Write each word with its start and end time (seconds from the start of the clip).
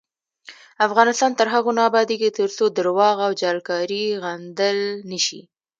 افغانستان 0.87 1.31
تر 1.39 1.47
هغو 1.53 1.71
نه 1.77 1.81
ابادیږي، 1.89 2.29
ترڅو 2.39 2.65
درواغ 2.77 3.17
او 3.25 3.31
جعلکاری 3.41 4.03
غندل 4.23 4.77
نشي. 5.11 5.41